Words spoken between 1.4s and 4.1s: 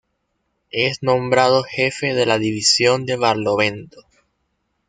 Jefe de la División de Barlovento.